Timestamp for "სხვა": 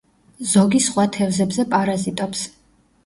0.85-1.05